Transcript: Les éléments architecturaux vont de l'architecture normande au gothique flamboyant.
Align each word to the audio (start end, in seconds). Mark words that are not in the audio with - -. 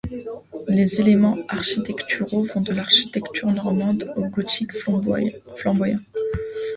Les 0.67 0.99
éléments 0.99 1.37
architecturaux 1.47 2.41
vont 2.41 2.61
de 2.61 2.73
l'architecture 2.73 3.49
normande 3.51 4.11
au 4.15 4.23
gothique 4.29 4.73
flamboyant. 4.75 5.99